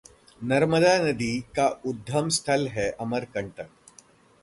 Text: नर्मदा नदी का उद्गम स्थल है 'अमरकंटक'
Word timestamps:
नर्मदा 0.41 0.93
नदी 1.03 1.29
का 1.55 1.67
उद्गम 1.85 2.29
स्थल 2.39 2.67
है 2.69 2.89
'अमरकंटक' 2.91 3.97